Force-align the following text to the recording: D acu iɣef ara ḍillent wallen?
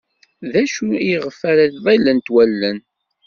D 0.51 0.53
acu 0.63 0.87
iɣef 1.13 1.39
ara 1.51 1.65
ḍillent 1.85 2.27
wallen? 2.33 2.79